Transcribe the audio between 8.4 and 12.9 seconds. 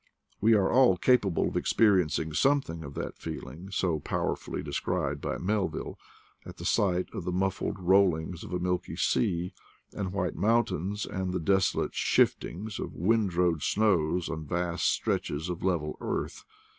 of a milky sea, and white mountains, and the desolate shif tings